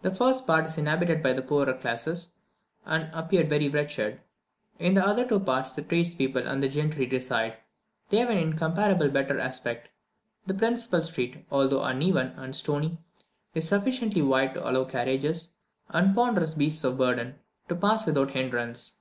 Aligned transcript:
The 0.00 0.14
first 0.14 0.46
part 0.46 0.64
is 0.64 0.78
inhabited 0.78 1.22
by 1.22 1.34
the 1.34 1.42
poorer 1.42 1.74
classes, 1.74 2.30
and 2.86 3.10
appeared 3.12 3.50
very 3.50 3.68
wretched. 3.68 4.18
In 4.78 4.94
the 4.94 5.02
two 5.02 5.06
other 5.06 5.38
parts 5.38 5.72
the 5.72 5.82
tradespeople 5.82 6.46
and 6.48 6.62
the 6.62 6.68
gentry 6.70 7.06
reside; 7.06 7.58
they 8.08 8.16
have 8.16 8.30
an 8.30 8.38
incomparably 8.38 9.10
better 9.10 9.38
aspect. 9.38 9.90
The 10.46 10.54
principal 10.54 11.02
street, 11.02 11.44
although 11.50 11.82
uneven 11.82 12.28
and 12.38 12.56
stony, 12.56 13.00
is 13.54 13.68
sufficiently 13.68 14.22
wide 14.22 14.54
to 14.54 14.66
allow 14.66 14.84
carriages, 14.84 15.48
and 15.90 16.14
ponderous 16.14 16.54
beasts 16.54 16.82
of 16.84 16.96
burden, 16.96 17.38
to 17.68 17.74
pass 17.76 18.06
without 18.06 18.30
hindrance. 18.30 19.00